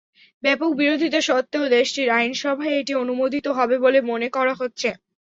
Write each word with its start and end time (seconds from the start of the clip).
ব্যাপক 0.43 0.71
বিরোধিতা 0.79 1.19
সত্ত্বেও 1.21 1.65
দেশটির 1.75 2.07
আইনসভায় 2.17 2.77
এটি 2.79 2.93
অনুমোদিত 2.95 3.45
হবে 3.57 3.75
বলে 3.85 3.99
মনে 4.09 4.27
করা 4.35 4.53
হচ্ছে। 4.55 4.89